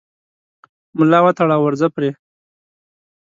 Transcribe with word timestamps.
ملا 0.97 1.19
وتړه 1.23 1.55
او 1.57 1.61
ورځه 1.65 1.87
پرې 1.95 2.09